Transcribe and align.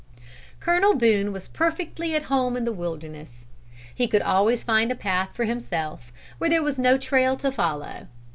Colonel 0.59 0.95
Boone 0.95 1.31
was 1.31 1.47
perfectly 1.47 2.15
at 2.15 2.23
home 2.23 2.57
in 2.57 2.65
the 2.65 2.71
wilderness. 2.71 3.45
He 3.93 4.07
could 4.07 4.23
always 4.23 4.63
find 4.63 4.91
a 4.91 4.95
path 4.95 5.29
for 5.35 5.43
himself, 5.43 6.11
where 6.39 6.49
there 6.49 6.63
was 6.63 6.79
no 6.79 6.97
trail 6.97 7.37
to 7.37 7.51
follow. 7.51 8.07